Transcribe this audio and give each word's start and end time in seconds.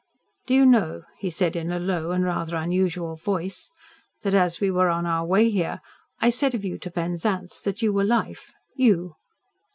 "Do 0.47 0.55
you 0.55 0.65
know," 0.65 1.03
he 1.19 1.29
said, 1.29 1.55
in 1.55 1.71
a 1.71 1.77
low 1.77 2.09
and 2.09 2.25
rather 2.25 2.55
unusual 2.55 3.17
voice, 3.17 3.69
"that 4.23 4.33
as 4.33 4.59
we 4.59 4.71
were 4.71 4.89
on 4.89 5.05
our 5.05 5.23
way 5.23 5.51
here, 5.51 5.79
I 6.19 6.31
said 6.31 6.55
of 6.55 6.65
you 6.65 6.79
to 6.79 6.89
Penzance, 6.89 7.61
that 7.61 7.83
you 7.83 7.93
were 7.93 8.03
Life 8.03 8.51
YOU!" 8.75 9.17